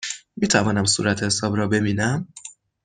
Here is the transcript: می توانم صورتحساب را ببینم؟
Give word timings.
می 0.37 0.47
توانم 0.47 0.85
صورتحساب 0.85 1.55
را 1.55 1.67
ببینم؟ 1.67 2.27